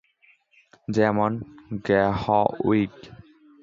[0.87, 1.31] যেমন:
[1.87, 2.21] গেহ
[2.65, 2.93] উইগ!